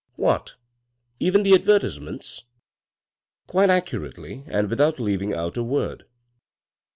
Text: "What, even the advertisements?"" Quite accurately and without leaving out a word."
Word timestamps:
"What, 0.15 0.55
even 1.19 1.43
the 1.43 1.53
advertisements?"" 1.53 2.43
Quite 3.45 3.69
accurately 3.69 4.43
and 4.47 4.67
without 4.67 4.99
leaving 4.99 5.31
out 5.35 5.57
a 5.57 5.63
word." 5.63 6.05